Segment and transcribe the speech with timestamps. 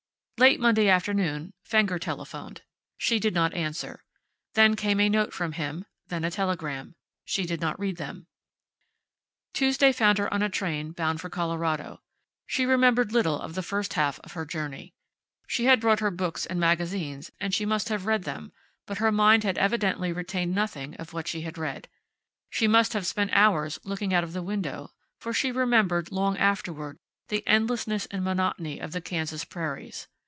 [0.39, 2.63] Late Monday afternoon Fenger telephoned.
[2.97, 4.03] She did not answer.
[4.55, 6.95] There came a note from him, then a telegram.
[7.25, 8.25] She did not read them.
[9.53, 12.01] Tuesday found her on a train bound for Colorado.
[12.47, 14.95] She remembered little of the first half of her journey.
[15.45, 18.51] She had brought with her books and magazines, and she must have read hem,
[18.87, 21.87] but her mind had evidently retained nothing of what she had read.
[22.49, 24.89] She must have spent hours looking out of the window,
[25.19, 26.97] for she remembered, long afterward,
[27.27, 30.07] the endlessness and the monotony of the Kansas prairies.